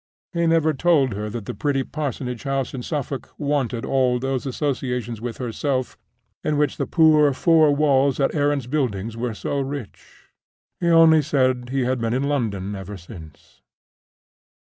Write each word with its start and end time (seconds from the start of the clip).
He 0.33 0.47
never 0.47 0.73
told 0.73 1.13
her 1.13 1.29
that 1.29 1.45
the 1.45 1.53
pretty 1.53 1.83
parsonage 1.83 2.41
house 2.41 2.73
in 2.73 2.81
Suffolk 2.81 3.29
wanted 3.37 3.85
all 3.85 4.17
those 4.17 4.47
associations 4.47 5.21
with 5.21 5.37
herself 5.37 5.95
in 6.43 6.57
which 6.57 6.77
the 6.77 6.87
poor 6.87 7.31
four 7.33 7.75
walls 7.75 8.19
at 8.19 8.33
Aaron's 8.33 8.65
Buildings 8.65 9.15
were 9.15 9.35
so 9.35 9.59
rich. 9.59 10.25
He 10.79 10.87
only 10.87 11.21
said 11.21 11.69
he 11.69 11.81
had 11.83 11.99
been 12.01 12.15
in 12.15 12.23
London 12.23 12.73
ever 12.75 12.97
since. 12.97 13.61